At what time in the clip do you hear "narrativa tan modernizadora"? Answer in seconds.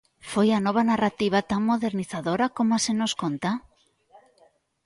0.91-2.45